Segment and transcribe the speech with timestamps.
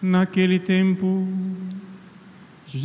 [0.00, 1.26] Naquele tempo,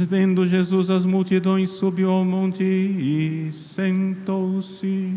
[0.09, 5.13] vendo Jesus as multidões, subiu ao monte e sentou-se.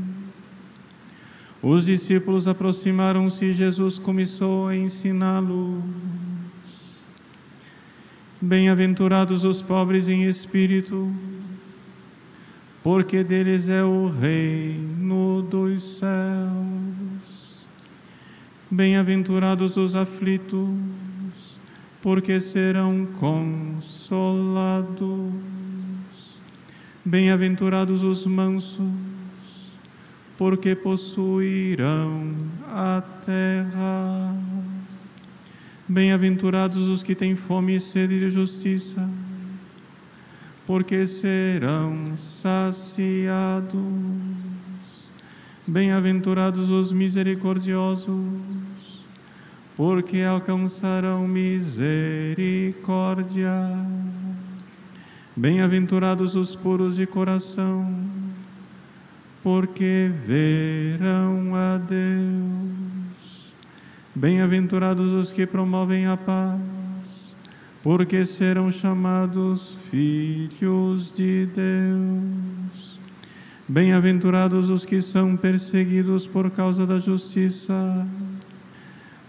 [1.62, 5.82] Os discípulos aproximaram-se e Jesus começou a ensiná-los.
[8.41, 11.10] Bem-aventurados os pobres em espírito,
[12.83, 17.66] porque deles é o reino dos céus.
[18.70, 20.69] Bem-aventurados os aflitos,
[22.07, 25.03] porque serão consolados.
[27.05, 28.87] Bem-aventurados os mansos,
[30.39, 32.33] porque possuirão
[32.69, 34.37] a terra.
[35.89, 39.11] Bem-aventurados os que têm fome e sede de justiça,
[40.65, 43.75] porque serão saciados.
[45.67, 48.31] Bem-aventurados os misericordiosos,
[49.77, 53.52] porque alcançarão misericórdia.
[55.36, 57.94] Bem-aventurados os puros de coração,
[59.42, 63.54] porque verão a Deus.
[64.14, 67.36] Bem-aventurados os que promovem a paz,
[67.82, 72.98] porque serão chamados filhos de Deus.
[73.69, 78.06] Bem-aventurados os que são perseguidos por causa da justiça,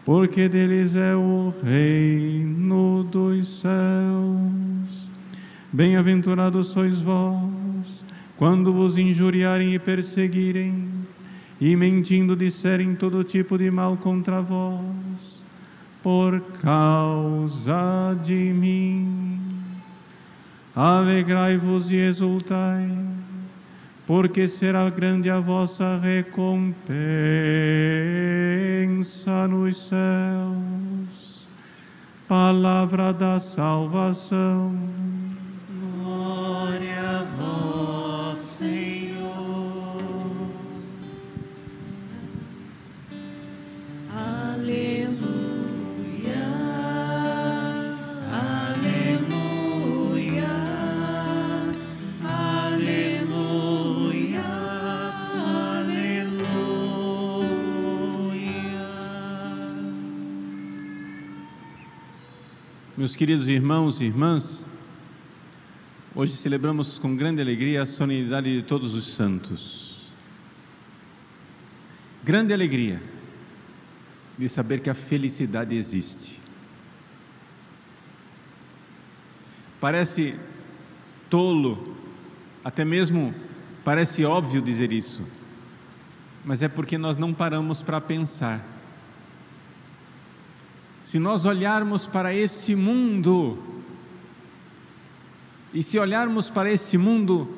[0.08, 5.12] porque deles é o reino dos céus.
[5.70, 8.06] Bem-aventurados sois vós,
[8.38, 10.88] quando vos injuriarem e perseguirem,
[11.60, 15.44] e mentindo disserem todo tipo de mal contra vós,
[16.02, 19.52] por causa de mim.
[20.74, 22.90] Alegrai-vos e exultai,
[24.06, 26.88] porque será grande a vossa recompensa
[29.48, 31.48] nos céus.
[32.28, 34.76] Palavra da salvação.
[63.08, 64.66] Meus queridos irmãos e irmãs,
[66.14, 70.12] hoje celebramos com grande alegria a solenidade de todos os santos.
[72.22, 73.02] Grande alegria
[74.38, 76.38] de saber que a felicidade existe.
[79.80, 80.38] Parece
[81.30, 81.96] tolo,
[82.62, 83.34] até mesmo
[83.86, 85.22] parece óbvio dizer isso,
[86.44, 88.77] mas é porque nós não paramos para pensar.
[91.08, 93.58] Se nós olharmos para este mundo,
[95.74, 97.50] e se olharmos para este mundo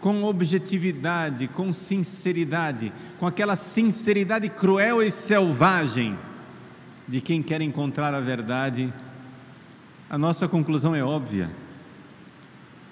[0.00, 6.16] com objetividade, com sinceridade, com aquela sinceridade cruel e selvagem
[7.06, 8.90] de quem quer encontrar a verdade,
[10.08, 11.50] a nossa conclusão é óbvia.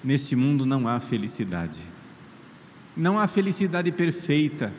[0.03, 1.79] Neste mundo não há felicidade.
[2.95, 4.71] Não há felicidade perfeita.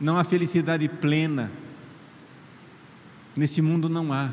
[0.00, 1.50] Não há felicidade plena.
[3.38, 4.32] Nesse mundo não há.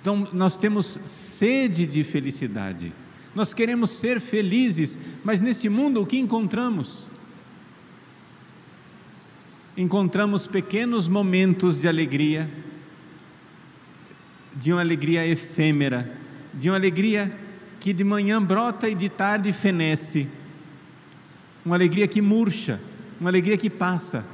[0.00, 2.90] Então, nós temos sede de felicidade.
[3.34, 7.06] Nós queremos ser felizes, mas nesse mundo o que encontramos?
[9.76, 12.50] Encontramos pequenos momentos de alegria,
[14.56, 16.16] de uma alegria efêmera,
[16.54, 17.30] de uma alegria
[17.78, 20.26] que de manhã brota e de tarde fenece,
[21.62, 22.80] uma alegria que murcha,
[23.20, 24.24] uma alegria que passa,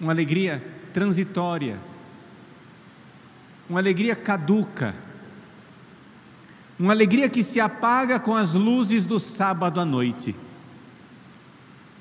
[0.00, 1.78] uma alegria transitória,
[3.68, 4.94] uma alegria caduca,
[6.78, 10.34] uma alegria que se apaga com as luzes do sábado à noite.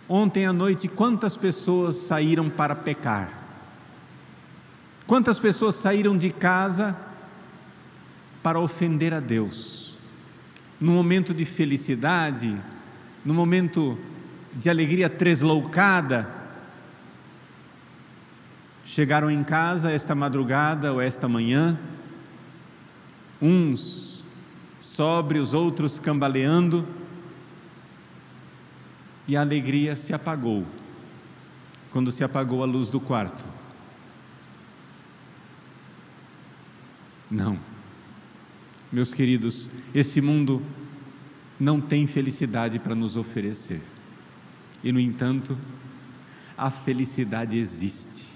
[0.09, 3.41] Ontem à noite, quantas pessoas saíram para pecar?
[5.07, 6.97] Quantas pessoas saíram de casa
[8.41, 9.97] para ofender a Deus?
[10.79, 12.57] Num momento de felicidade,
[13.23, 13.97] num momento
[14.53, 16.40] de alegria tresloucada,
[18.85, 21.79] chegaram em casa esta madrugada ou esta manhã,
[23.41, 24.23] uns
[24.79, 26.85] sóbrios, outros cambaleando,
[29.27, 30.65] e a alegria se apagou
[31.89, 33.45] quando se apagou a luz do quarto.
[37.29, 37.59] Não.
[38.91, 40.61] Meus queridos, esse mundo
[41.59, 43.81] não tem felicidade para nos oferecer.
[44.83, 45.57] E, no entanto,
[46.57, 48.30] a felicidade existe.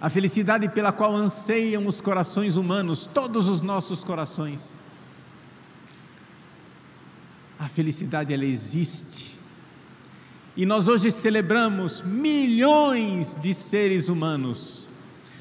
[0.00, 4.74] A felicidade pela qual anseiam os corações humanos, todos os nossos corações.
[7.58, 9.38] A felicidade ela existe.
[10.56, 14.86] E nós hoje celebramos milhões de seres humanos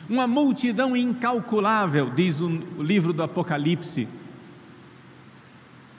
[0.10, 2.50] uma multidão incalculável, diz o
[2.80, 4.08] livro do Apocalipse,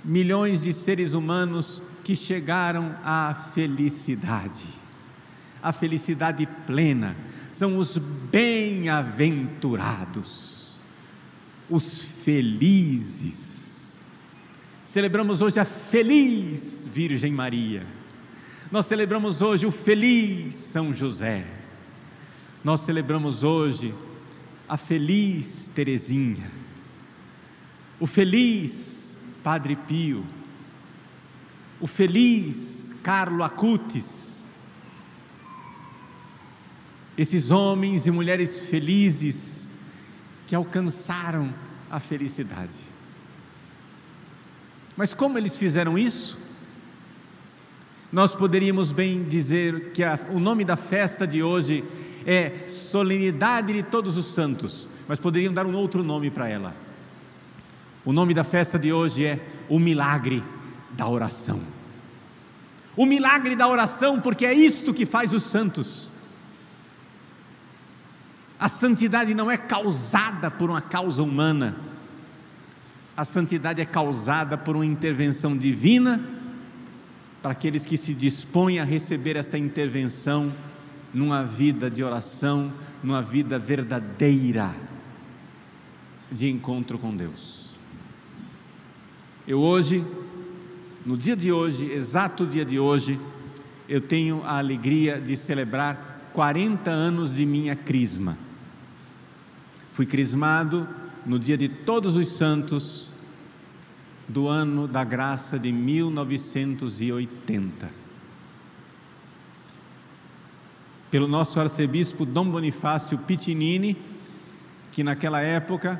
[0.05, 4.64] milhões de seres humanos que chegaram à felicidade,
[5.61, 7.17] a felicidade plena,
[7.56, 10.79] são os bem-aventurados,
[11.70, 13.99] os felizes.
[14.85, 17.85] Celebramos hoje a feliz Virgem Maria,
[18.70, 21.56] nós celebramos hoje o feliz São José
[22.67, 23.94] nós celebramos hoje
[24.69, 26.50] a feliz Teresinha,
[28.00, 30.26] o feliz Padre Pio,
[31.81, 34.36] o feliz Carlo Acutis,
[37.17, 39.71] esses homens e mulheres felizes
[40.47, 41.53] que alcançaram
[41.91, 42.75] a felicidade.
[44.97, 46.39] Mas como eles fizeram isso?
[48.13, 51.85] Nós poderíamos bem dizer que a, o nome da festa de hoje
[52.25, 56.75] é Solenidade de Todos os Santos, mas poderiam dar um outro nome para ela.
[58.05, 60.43] O nome da festa de hoje é o milagre
[60.93, 61.61] da oração.
[62.97, 66.09] O milagre da oração, porque é isto que faz os santos.
[68.58, 71.76] A santidade não é causada por uma causa humana,
[73.17, 76.20] a santidade é causada por uma intervenção divina
[77.41, 80.53] para aqueles que se dispõem a receber esta intervenção
[81.14, 82.73] numa vida de oração,
[83.03, 84.75] numa vida verdadeira
[86.31, 87.70] de encontro com Deus.
[89.47, 90.05] Eu hoje,
[91.05, 93.19] no dia de hoje, exato dia de hoje,
[93.88, 98.37] eu tenho a alegria de celebrar 40 anos de minha crisma.
[99.97, 100.87] Fui crismado
[101.25, 103.11] no dia de Todos os Santos
[104.29, 107.91] do ano da graça de 1980
[111.11, 113.97] pelo nosso arcebispo Dom Bonifácio Pitinini,
[114.93, 115.99] que naquela época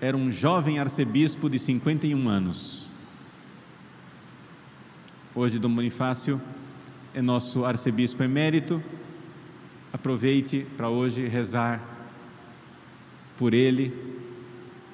[0.00, 2.90] era um jovem arcebispo de 51 anos.
[5.36, 6.42] Hoje, Dom Bonifácio
[7.14, 8.82] é nosso arcebispo emérito.
[9.92, 11.89] Aproveite para hoje rezar
[13.40, 13.90] por ele.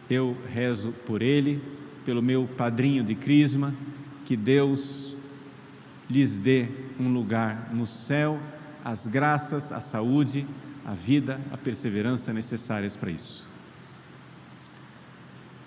[0.09, 1.61] Eu rezo por ele,
[2.05, 3.75] pelo meu padrinho de Crisma,
[4.25, 5.17] que Deus
[6.09, 8.41] lhes dê um lugar no céu
[8.85, 10.47] as graças, a saúde,
[10.85, 13.45] a vida, a perseverança necessárias para isso.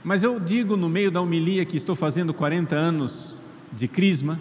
[0.01, 3.37] Mas eu digo no meio da homilia que estou fazendo 40 anos
[3.73, 4.39] de crisma,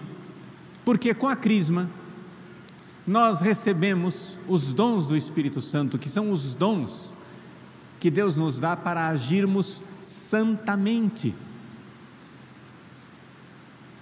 [0.85, 1.91] porque com a crisma
[3.05, 7.18] nós recebemos os dons do Espírito Santo, que são os dons
[7.99, 11.35] que Deus nos dá para agirmos santamente.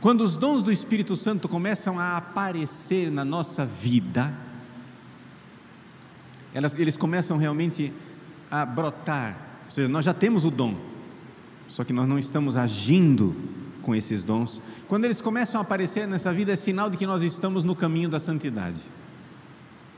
[0.01, 4.33] Quando os dons do Espírito Santo começam a aparecer na nossa vida,
[6.55, 7.93] elas, eles começam realmente
[8.51, 9.37] a brotar.
[9.65, 10.77] Ou seja, nós já temos o dom,
[11.69, 13.35] só que nós não estamos agindo
[13.83, 14.63] com esses dons.
[14.87, 18.09] Quando eles começam a aparecer nessa vida, é sinal de que nós estamos no caminho
[18.09, 18.81] da santidade.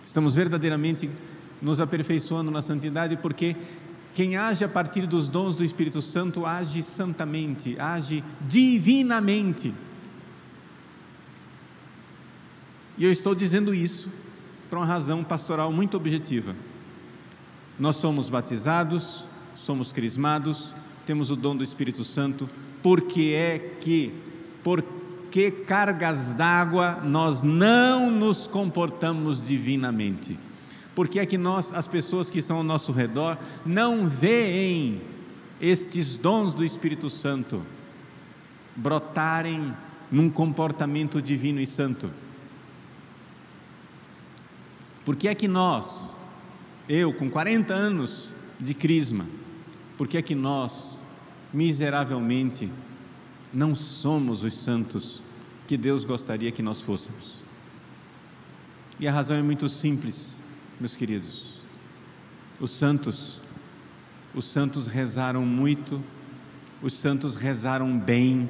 [0.04, 1.10] Estamos verdadeiramente
[1.60, 3.56] nos aperfeiçoando na santidade, porque
[4.18, 9.72] quem age a partir dos dons do Espírito Santo age santamente, age divinamente.
[12.96, 14.10] E eu estou dizendo isso
[14.68, 16.52] para uma razão pastoral muito objetiva.
[17.78, 20.74] Nós somos batizados, somos crismados,
[21.06, 22.50] temos o dom do Espírito Santo,
[22.82, 24.12] porque é que,
[24.64, 24.84] por
[25.30, 30.36] que cargas d'água nós não nos comportamos divinamente?
[30.98, 35.00] Porque é que nós, as pessoas que estão ao nosso redor, não veem
[35.60, 37.64] estes dons do Espírito Santo
[38.74, 39.72] brotarem
[40.10, 42.10] num comportamento divino e santo?
[45.04, 46.12] Por que é que nós,
[46.88, 49.24] eu com 40 anos de crisma,
[49.96, 51.00] por que é que nós,
[51.54, 52.68] miseravelmente,
[53.54, 55.22] não somos os santos
[55.68, 57.44] que Deus gostaria que nós fôssemos?
[58.98, 60.38] E a razão é muito simples.
[60.80, 61.58] Meus queridos,
[62.60, 63.40] os santos,
[64.34, 66.02] os santos rezaram muito,
[66.80, 68.48] os santos rezaram bem,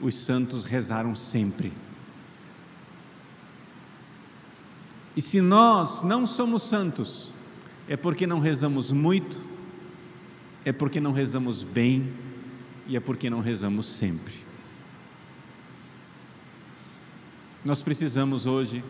[0.00, 1.72] os santos rezaram sempre.
[5.16, 7.32] E se nós não somos santos,
[7.88, 9.42] é porque não rezamos muito,
[10.64, 12.12] é porque não rezamos bem
[12.86, 14.34] e é porque não rezamos sempre.
[17.64, 18.84] Nós precisamos hoje,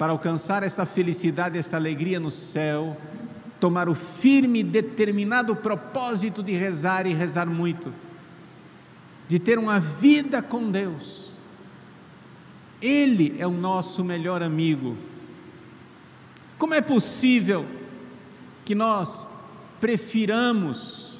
[0.00, 2.96] para alcançar essa felicidade, essa alegria no céu,
[3.60, 7.92] tomar o firme determinado propósito de rezar e rezar muito,
[9.28, 11.32] de ter uma vida com Deus.
[12.80, 14.96] Ele é o nosso melhor amigo.
[16.56, 17.66] Como é possível
[18.64, 19.28] que nós
[19.82, 21.18] prefiramos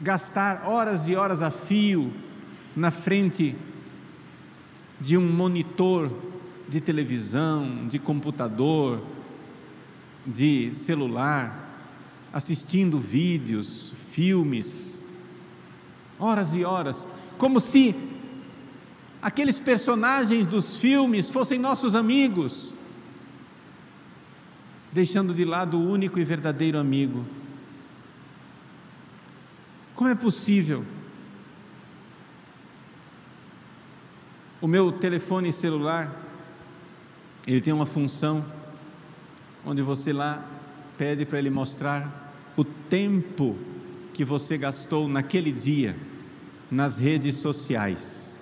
[0.00, 2.10] gastar horas e horas a fio
[2.74, 3.54] na frente
[4.98, 6.10] de um monitor
[6.68, 9.02] de televisão, de computador,
[10.26, 11.66] de celular,
[12.32, 15.02] assistindo vídeos, filmes,
[16.18, 17.08] horas e horas,
[17.38, 17.94] como se
[19.22, 22.74] aqueles personagens dos filmes fossem nossos amigos,
[24.92, 27.24] deixando de lado o único e verdadeiro amigo.
[29.94, 30.84] Como é possível?
[34.60, 36.27] O meu telefone celular,
[37.48, 38.44] ele tem uma função
[39.64, 40.46] onde você lá
[40.98, 43.56] pede para ele mostrar o tempo
[44.12, 45.96] que você gastou naquele dia
[46.70, 48.36] nas redes sociais.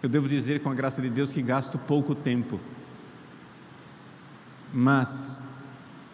[0.00, 2.60] Eu devo dizer, com a graça de Deus, que gasto pouco tempo.
[4.72, 5.42] Mas,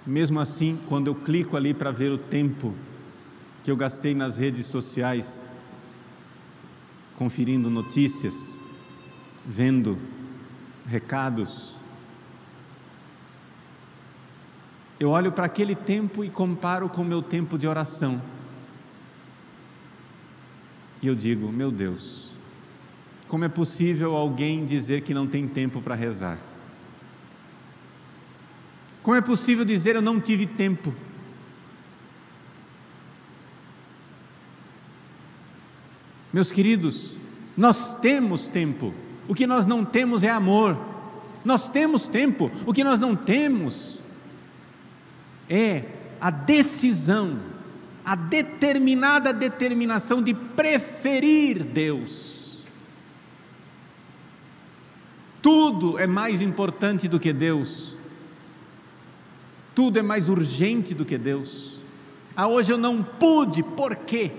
[0.06, 2.74] mesmo assim, quando eu clico ali para ver o tempo
[3.62, 5.42] que eu gastei nas redes sociais,
[7.14, 8.58] conferindo notícias,
[9.44, 9.98] vendo
[10.86, 11.76] recados,
[14.98, 18.22] eu olho para aquele tempo e comparo com o meu tempo de oração.
[21.02, 22.30] E eu digo: meu Deus,
[23.28, 26.38] como é possível alguém dizer que não tem tempo para rezar?
[29.02, 30.92] Como é possível dizer eu não tive tempo?
[36.32, 37.16] Meus queridos,
[37.56, 38.92] nós temos tempo,
[39.28, 40.76] o que nós não temos é amor.
[41.44, 44.00] Nós temos tempo, o que nós não temos
[45.48, 45.84] é
[46.20, 47.38] a decisão,
[48.04, 52.64] a determinada determinação de preferir Deus.
[55.40, 57.96] Tudo é mais importante do que Deus.
[59.72, 61.80] Tudo é mais urgente do que Deus.
[62.34, 64.32] Ah, hoje eu não pude, por quê?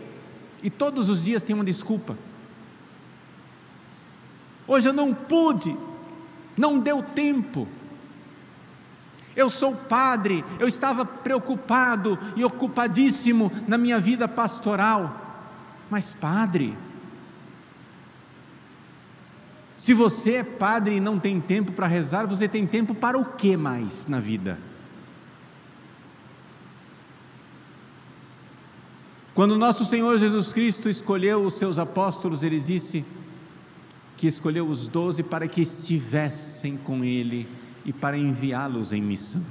[0.62, 2.18] E todos os dias tem uma desculpa.
[4.68, 5.76] Hoje eu não pude,
[6.58, 7.68] não deu tempo.
[9.36, 15.26] Eu sou padre, eu estava preocupado e ocupadíssimo na minha vida pastoral.
[15.90, 16.76] Mas, padre,
[19.78, 23.24] se você é padre e não tem tempo para rezar, você tem tempo para o
[23.24, 24.60] que mais na vida?
[29.36, 33.06] Quando nosso Senhor Jesus Cristo escolheu os seus apóstolos, ele disse
[34.18, 37.48] que escolheu os doze para que estivessem com ele
[37.86, 39.42] e para enviá-los em missão.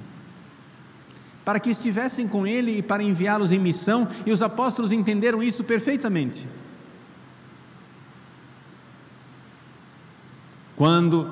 [1.45, 5.63] Para que estivessem com ele e para enviá-los em missão, e os apóstolos entenderam isso
[5.63, 6.49] perfeitamente.
[10.75, 11.31] Quando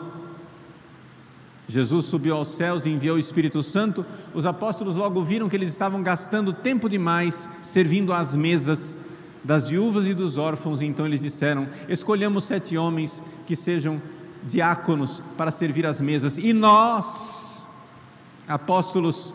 [1.67, 5.71] Jesus subiu aos céus e enviou o Espírito Santo, os apóstolos logo viram que eles
[5.71, 8.99] estavam gastando tempo demais servindo às mesas
[9.45, 14.01] das viúvas e dos órfãos, e então eles disseram: Escolhamos sete homens que sejam
[14.43, 17.67] diáconos para servir às mesas, e nós,
[18.49, 19.35] apóstolos,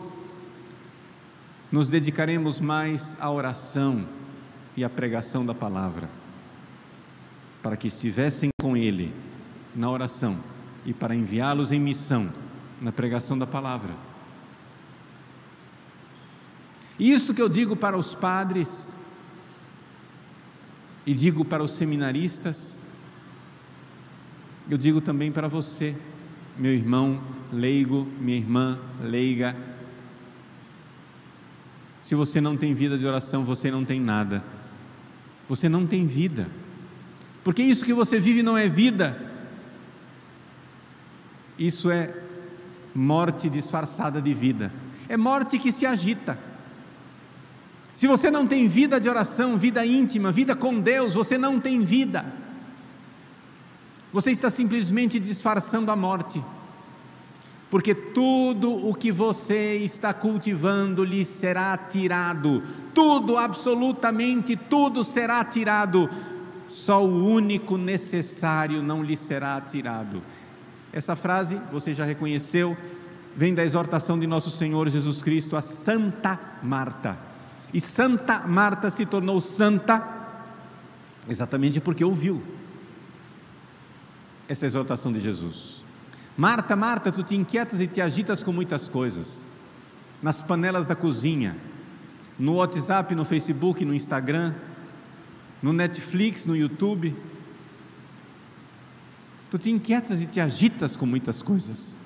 [1.70, 4.04] nos dedicaremos mais à oração
[4.76, 6.10] e à pregação da palavra,
[7.62, 9.14] para que estivessem com Ele
[9.74, 10.36] na oração
[10.84, 12.30] e para enviá-los em missão
[12.80, 13.94] na pregação da palavra.
[16.98, 18.92] Isto que eu digo para os padres
[21.06, 22.80] e digo para os seminaristas,
[24.68, 25.96] eu digo também para você,
[26.56, 27.20] meu irmão
[27.52, 29.56] leigo, minha irmã leiga.
[32.02, 34.44] Se você não tem vida de oração, você não tem nada.
[35.48, 36.48] Você não tem vida.
[37.42, 39.30] Porque isso que você vive não é vida,
[41.58, 42.14] isso é
[42.94, 44.72] morte disfarçada de vida.
[45.08, 46.38] É morte que se agita.
[47.94, 51.82] Se você não tem vida de oração, vida íntima, vida com Deus, você não tem
[51.82, 52.24] vida.
[54.12, 56.42] Você está simplesmente disfarçando a morte.
[57.70, 66.10] porque tudo o que você está cultivando lhe será tirado, tudo, absolutamente tudo será tirado,
[66.66, 70.20] só o único necessário não lhe será tirado.
[70.92, 72.76] Essa frase você já reconheceu,
[73.36, 77.29] vem da exortação de nosso Senhor Jesus Cristo a Santa Marta.
[77.72, 80.18] E Santa Marta se tornou santa
[81.28, 82.42] exatamente porque ouviu
[84.48, 85.84] essa exortação de Jesus.
[86.36, 89.40] Marta, Marta, tu te inquietas e te agitas com muitas coisas.
[90.20, 91.56] Nas panelas da cozinha,
[92.38, 94.54] no WhatsApp, no Facebook, no Instagram,
[95.62, 97.14] no Netflix, no YouTube.
[99.50, 101.96] Tu te inquietas e te agitas com muitas coisas.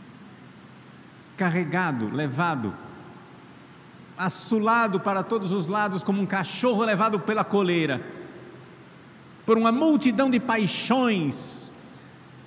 [1.37, 2.75] Carregado, levado,
[4.17, 8.01] assolado para todos os lados como um cachorro levado pela coleira,
[9.45, 11.71] por uma multidão de paixões,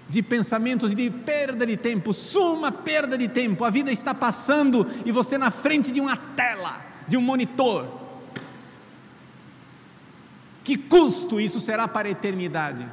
[0.10, 3.66] de pensamentos de perda de tempo, suma perda de tempo.
[3.66, 7.88] A vida está passando e você na frente de uma tela, de um monitor.
[10.64, 12.88] Que custo isso será para a eternidade?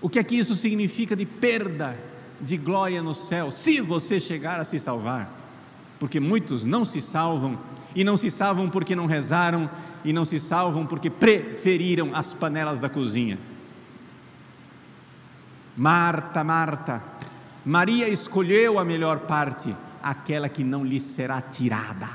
[0.00, 1.98] O que é que isso significa de perda
[2.40, 5.30] de glória no céu, se você chegar a se salvar?
[5.98, 7.58] Porque muitos não se salvam
[7.94, 9.70] e não se salvam porque não rezaram
[10.04, 13.38] e não se salvam porque preferiram as panelas da cozinha.
[15.76, 17.02] Marta, Marta,
[17.64, 22.08] Maria escolheu a melhor parte, aquela que não lhe será tirada.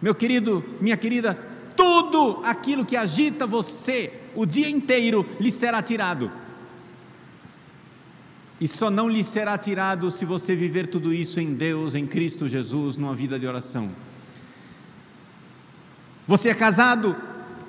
[0.00, 1.34] Meu querido, minha querida,
[1.74, 6.30] tudo aquilo que agita você o dia inteiro lhe será tirado.
[8.60, 12.48] E só não lhe será tirado se você viver tudo isso em Deus, em Cristo
[12.48, 13.90] Jesus, numa vida de oração.
[16.26, 17.16] Você é casado,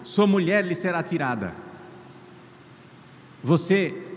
[0.03, 1.53] sua mulher lhe será tirada.
[3.43, 4.09] Você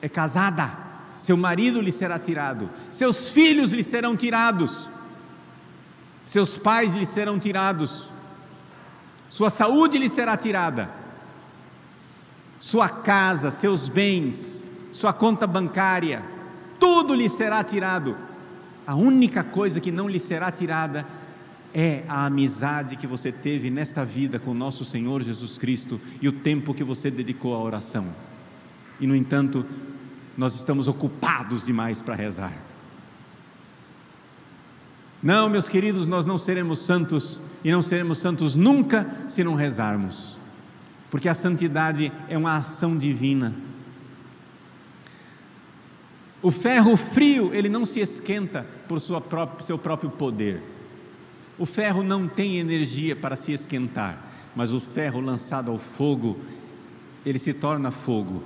[0.00, 0.76] é casada,
[1.18, 4.88] seu marido lhe será tirado, seus filhos lhe serão tirados,
[6.24, 8.10] seus pais lhe serão tirados,
[9.28, 10.90] sua saúde lhe será tirada,
[12.58, 14.62] sua casa, seus bens,
[14.96, 16.22] sua conta bancária,
[16.80, 18.16] tudo lhe será tirado.
[18.86, 21.06] A única coisa que não lhe será tirada
[21.74, 26.32] é a amizade que você teve nesta vida com nosso Senhor Jesus Cristo e o
[26.32, 28.06] tempo que você dedicou à oração.
[28.98, 29.66] E, no entanto,
[30.34, 32.54] nós estamos ocupados demais para rezar.
[35.22, 40.38] Não, meus queridos, nós não seremos santos e não seremos santos nunca se não rezarmos,
[41.10, 43.52] porque a santidade é uma ação divina.
[46.46, 50.62] O ferro frio, ele não se esquenta por própria, seu próprio poder.
[51.58, 56.38] O ferro não tem energia para se esquentar, mas o ferro lançado ao fogo,
[57.24, 58.44] ele se torna fogo.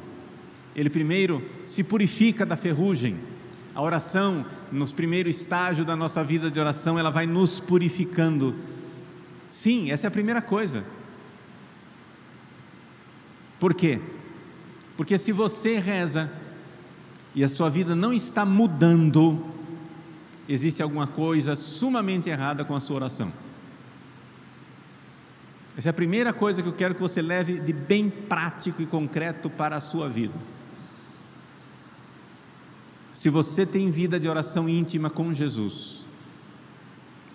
[0.75, 3.19] Ele primeiro se purifica da ferrugem.
[3.75, 8.57] A oração, nos primeiros estágios da nossa vida de oração, ela vai nos purificando.
[9.51, 10.87] Sim, essa é a primeira coisa.
[13.59, 14.01] Por quê?
[14.97, 16.33] Porque se você reza
[17.35, 19.45] e a sua vida não está mudando,
[20.49, 23.33] existe alguma coisa sumamente errada com a sua oração.
[25.77, 28.87] Essa é a primeira coisa que eu quero que você leve de bem prático e
[28.87, 30.35] concreto para a sua vida.
[33.13, 36.01] Se você tem vida de oração íntima com Jesus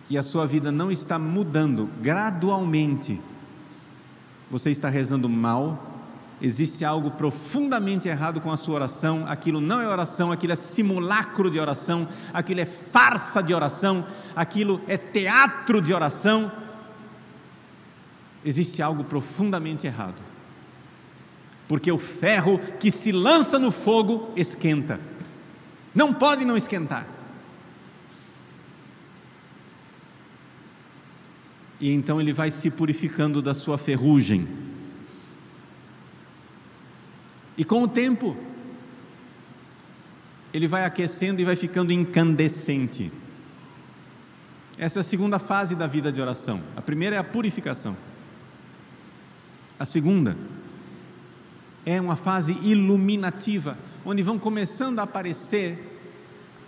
[0.10, 3.20] e a sua vida não está mudando gradualmente,
[4.52, 5.95] você está rezando mal,
[6.42, 11.50] existe algo profundamente errado com a sua oração, aquilo não é oração, aquilo é simulacro
[11.50, 16.52] de oração, aquilo é farsa de oração, aquilo é teatro de oração.
[18.44, 20.22] Existe algo profundamente errado.
[21.68, 25.00] Porque o ferro que se lança no fogo esquenta.
[25.96, 27.08] Não pode não esquentar.
[31.80, 34.65] E então ele vai se purificando da sua ferrugem
[37.58, 38.36] e com o tempo,
[40.54, 43.12] ele vai aquecendo e vai ficando incandescente.
[44.78, 46.62] Essa é a segunda fase da vida de oração.
[46.76, 47.96] A primeira é a purificação.
[49.80, 50.38] A segunda
[51.86, 55.94] é uma fase iluminativa, onde vão começando a aparecer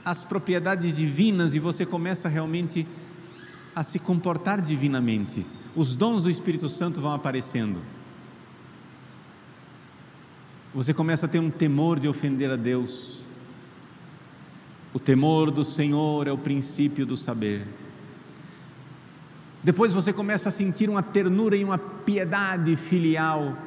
[0.06, 2.88] as propriedades divinas e você começa realmente
[3.76, 5.46] a se comportar divinamente.
[5.76, 7.82] Os dons do Espírito Santo vão aparecendo
[10.78, 13.18] você começa a ter um temor de ofender a Deus.
[14.94, 17.66] O temor do Senhor é o princípio do saber.
[19.64, 23.58] Depois você começa a sentir uma ternura e uma piedade filial.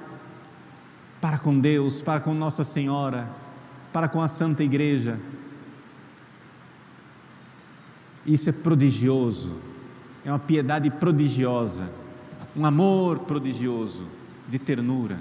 [1.21, 3.29] para com Deus, para com Nossa Senhora,
[3.93, 5.19] para com a Santa Igreja.
[8.25, 9.57] Isso é prodigioso,
[10.25, 11.91] é uma piedade prodigiosa,
[12.57, 14.07] um amor prodigioso,
[14.49, 15.19] de ternura.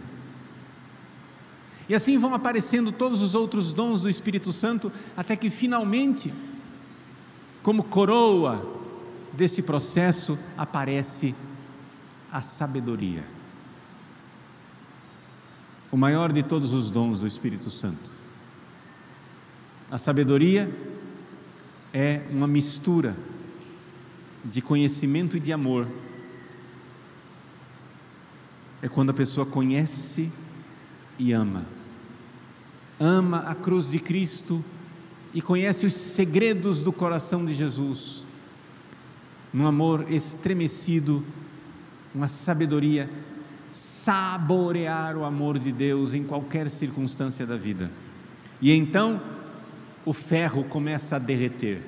[1.90, 6.32] E assim vão aparecendo todos os outros dons do Espírito Santo, até que finalmente,
[7.64, 8.64] como coroa
[9.34, 11.34] desse processo, aparece
[12.32, 13.24] a sabedoria.
[15.92, 18.12] O maior de todos os dons do Espírito Santo.
[19.90, 20.72] A sabedoria
[21.92, 23.18] é uma mistura
[24.46, 25.88] de conhecimento e de amor.
[28.80, 30.32] É quando a pessoa conhece
[31.18, 31.79] e ama.
[33.00, 34.64] Ama a cruz de Cristo
[35.34, 38.24] e conhece os segredos do coração de Jesus.
[39.54, 41.24] Num amor estremecido,
[42.14, 43.10] uma sabedoria,
[43.74, 47.90] saborear o amor de Deus em qualquer circunstância da vida.
[48.62, 49.22] E então,
[50.06, 51.82] o ferro começa a derreter,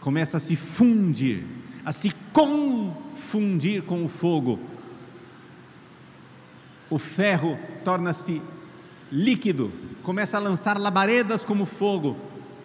[0.00, 1.44] começa a se fundir,
[1.84, 4.58] a se confundir com o fogo.
[6.90, 8.42] O ferro torna-se
[9.10, 12.16] líquido, começa a lançar labaredas como fogo,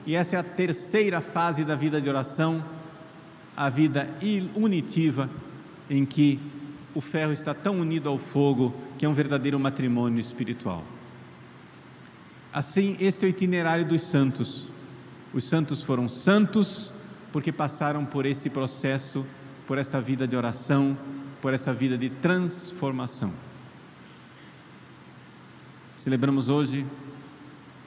[0.06, 2.64] e essa é a terceira fase da vida de oração,
[3.56, 4.08] a vida
[4.56, 5.30] unitiva,
[5.90, 6.40] em que
[6.94, 10.84] o ferro está tão unido ao fogo que é um verdadeiro matrimônio espiritual.
[12.54, 14.68] Assim, este é o itinerário dos santos.
[15.34, 16.92] Os santos foram santos
[17.34, 19.26] porque passaram por esse processo,
[19.68, 20.98] por esta vida de oração,
[21.42, 23.34] por essa vida de transformação.
[25.98, 26.86] Celebramos hoje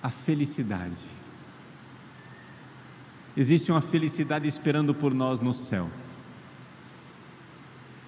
[0.02, 0.96] a felicidade.
[3.36, 5.88] Existe uma felicidade esperando por nós no céu.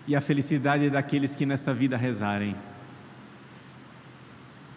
[0.07, 2.57] E a felicidade é daqueles que nessa vida rezarem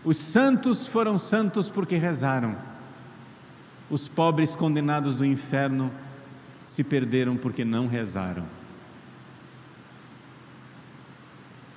[0.03, 2.57] os santos foram santos porque rezaram.
[3.89, 5.91] Os pobres condenados do inferno
[6.65, 8.45] se perderam porque não rezaram.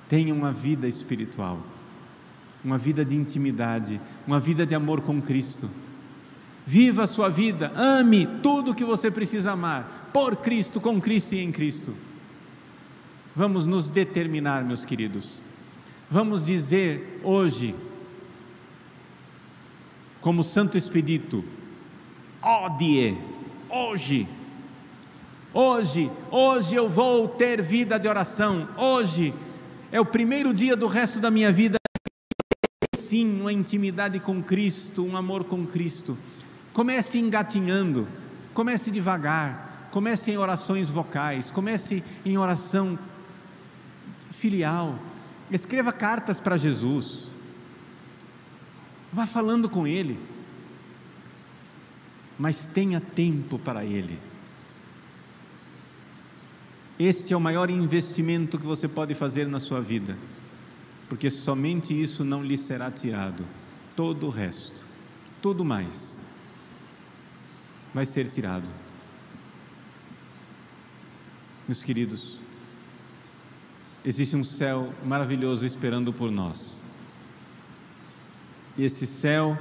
[0.09, 1.61] Tenha uma vida espiritual,
[2.67, 5.71] uma vida de intimidade, uma vida de amor com Cristo.
[6.67, 11.37] Viva a sua vida, ame tudo o que você precisa amar, por Cristo, com Cristo
[11.37, 11.95] e em Cristo.
[13.37, 15.41] Vamos nos determinar, meus queridos.
[16.11, 17.73] Vamos dizer hoje,
[20.21, 21.45] como Santo Expedito,
[22.43, 23.17] odie,
[23.71, 24.29] hoje,
[25.55, 29.33] hoje, hoje eu vou ter vida de oração, hoje
[29.93, 31.79] é o primeiro dia do resto da minha vida,
[33.17, 36.19] sim, uma intimidade com Cristo, um amor com Cristo.
[36.73, 38.07] Comece engatinhando,
[38.53, 42.99] comece devagar, comece em orações vocais, comece em oração
[44.31, 44.99] filial,
[45.51, 47.31] escreva cartas para Jesus,
[49.13, 50.19] Vá falando com Ele,
[52.39, 54.19] mas tenha tempo para Ele.
[56.99, 60.19] Este é o maior investimento que você pode fazer na sua vida,
[61.09, 63.45] porque somente isso não lhe será tirado,
[63.95, 64.85] todo o resto,
[65.40, 66.21] tudo mais,
[67.95, 68.69] vai ser tirado.
[71.66, 72.38] Meus queridos,
[74.05, 76.85] existe um céu maravilhoso esperando por nós.
[78.77, 79.59] E esse céu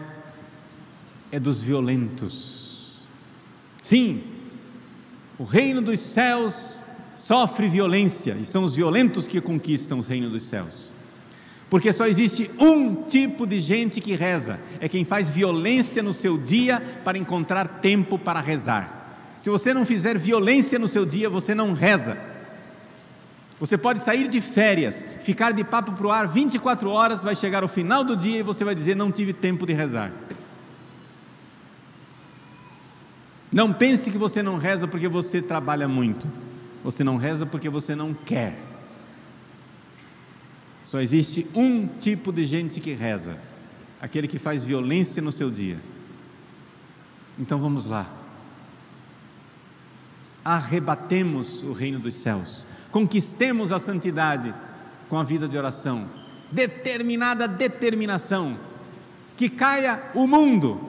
[1.31, 2.99] é dos violentos.
[3.81, 4.23] Sim,
[5.37, 6.79] o reino dos céus
[7.15, 10.91] sofre violência e são os violentos que conquistam o reino dos céus.
[11.69, 16.37] Porque só existe um tipo de gente que reza, é quem faz violência no seu
[16.37, 19.35] dia para encontrar tempo para rezar.
[19.39, 22.17] Se você não fizer violência no seu dia, você não reza.
[23.59, 27.63] Você pode sair de férias, ficar de papo para o ar 24 horas, vai chegar
[27.63, 30.11] o final do dia e você vai dizer: Não tive tempo de rezar.
[33.51, 36.27] Não pense que você não reza porque você trabalha muito.
[36.83, 38.57] Você não reza porque você não quer.
[40.85, 43.37] Só existe um tipo de gente que reza:
[44.01, 45.79] aquele que faz violência no seu dia.
[47.37, 48.07] Então vamos lá.
[50.43, 54.55] Arrebatemos o reino dos céus conquistemos a santidade
[55.09, 56.09] com a vida de oração,
[56.49, 58.57] determinada determinação,
[59.35, 60.79] que caia o mundo,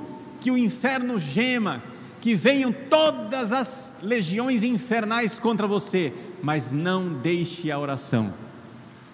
[0.41, 1.83] que o inferno gema,
[2.21, 8.33] que venham todas as legiões infernais contra você, mas não deixe a oração.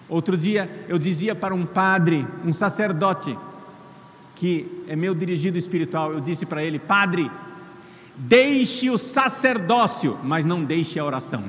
[0.09, 3.37] Outro dia eu dizia para um padre, um sacerdote,
[4.35, 7.31] que é meu dirigido espiritual, eu disse para ele: Padre,
[8.15, 11.45] deixe o sacerdócio, mas não deixe a oração.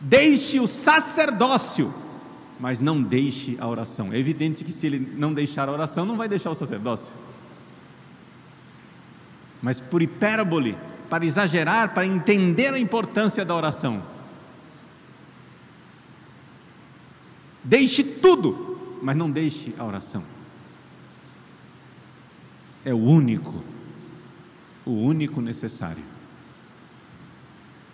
[0.00, 1.92] Deixe o sacerdócio,
[2.60, 4.12] mas não deixe a oração.
[4.12, 7.12] É evidente que se ele não deixar a oração, não vai deixar o sacerdócio.
[9.62, 10.76] Mas por hipérbole,
[11.08, 14.02] para exagerar, para entender a importância da oração,
[17.64, 20.22] Deixe tudo, mas não deixe a oração.
[22.84, 23.64] É o único,
[24.84, 26.13] o único necessário.